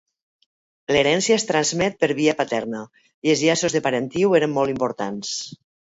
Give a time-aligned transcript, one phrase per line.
[0.95, 2.81] L'herència es transmet per via paterna,
[3.29, 5.37] i els llaços de parentiu eren molt importants.